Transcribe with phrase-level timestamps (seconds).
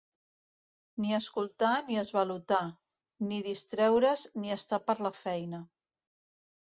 [1.03, 2.63] Ni escoltar ni esvalotar:
[3.29, 5.61] ni distreure's, ni estar per la feina.